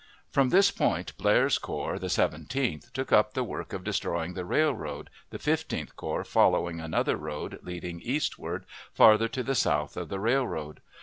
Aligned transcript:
From 0.31 0.49
this 0.49 0.71
point 0.71 1.15
Blair's 1.19 1.59
corps, 1.59 1.99
the 1.99 2.09
Seventeenth, 2.09 2.91
took 2.91 3.11
up 3.13 3.35
the 3.35 3.43
work 3.43 3.71
of 3.71 3.83
destroying 3.83 4.33
the 4.33 4.45
railroad, 4.45 5.11
the 5.29 5.37
Fifteenth 5.37 5.95
Corps 5.95 6.23
following 6.23 6.79
another 6.81 7.15
road 7.17 7.59
leading 7.61 7.99
eastward, 8.01 8.65
farther 8.91 9.27
to 9.27 9.43
the 9.43 9.53
south 9.53 9.95
of 9.95 10.09
the 10.09 10.19
railroad. 10.19 10.81